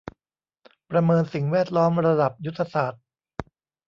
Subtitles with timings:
[0.89, 3.03] ประเมินสิ่งแวดล้อมระดับยุทธศาสตร์